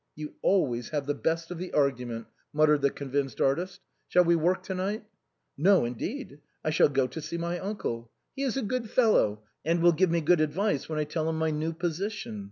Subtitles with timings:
[0.15, 4.63] "You always have the best of the argument," muttered the convinced artist." Shall we work
[4.63, 5.03] to night?"
[5.59, 5.95] THE BILLOWS OF PACTOLUS.
[5.97, 6.39] 87" No, indeed!
[6.65, 8.11] I shall go to see my uncle.
[8.35, 11.37] He is a good fellow, and will give me good advice when I tell him
[11.37, 12.39] my new position.